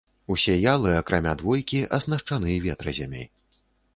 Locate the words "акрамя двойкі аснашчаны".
1.01-2.57